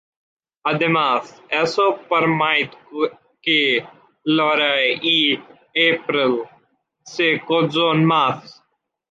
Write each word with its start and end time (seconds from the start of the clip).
Además, 0.63 1.43
eso 1.47 1.95
permite 2.09 2.75
que 3.39 3.85
Lorelai 4.23 4.99
y 5.03 5.37
April 5.87 6.41
se 7.05 7.39
conozcan 7.41 8.03
más. 8.03 8.63